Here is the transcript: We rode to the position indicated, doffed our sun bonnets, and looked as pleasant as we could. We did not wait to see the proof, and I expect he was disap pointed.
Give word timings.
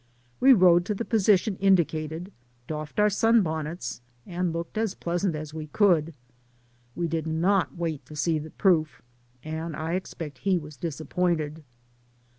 We 0.39 0.53
rode 0.53 0.83
to 0.85 0.95
the 0.95 1.05
position 1.05 1.57
indicated, 1.57 2.31
doffed 2.65 2.99
our 2.99 3.07
sun 3.11 3.43
bonnets, 3.43 4.01
and 4.25 4.51
looked 4.51 4.75
as 4.75 4.95
pleasant 4.95 5.35
as 5.35 5.53
we 5.53 5.67
could. 5.67 6.15
We 6.95 7.07
did 7.07 7.27
not 7.27 7.77
wait 7.77 8.03
to 8.07 8.15
see 8.15 8.39
the 8.39 8.49
proof, 8.49 9.03
and 9.43 9.75
I 9.75 9.93
expect 9.93 10.39
he 10.39 10.57
was 10.57 10.75
disap 10.75 11.09
pointed. 11.09 11.63